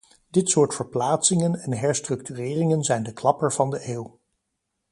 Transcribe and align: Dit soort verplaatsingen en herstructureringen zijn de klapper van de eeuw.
Dit 0.29 0.49
soort 0.49 0.75
verplaatsingen 0.75 1.59
en 1.59 1.71
herstructureringen 1.73 2.83
zijn 2.83 3.03
de 3.03 3.13
klapper 3.13 3.53
van 3.53 3.69
de 3.69 3.87
eeuw. 3.89 4.19